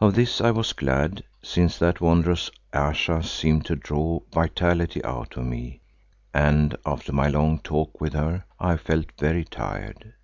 Of 0.00 0.14
this 0.14 0.40
I 0.40 0.52
was 0.52 0.72
glad, 0.72 1.22
since 1.42 1.76
that 1.78 2.00
wondrous 2.00 2.50
Ayesha 2.72 3.22
seemed 3.22 3.66
to 3.66 3.76
draw 3.76 4.20
vitality 4.32 5.04
out 5.04 5.36
of 5.36 5.44
me 5.44 5.82
and 6.32 6.74
after 6.86 7.12
my 7.12 7.28
long 7.28 7.58
talk 7.58 8.00
with 8.00 8.14
her 8.14 8.44
I 8.58 8.78
felt 8.78 9.12
very 9.20 9.44
tired. 9.44 10.14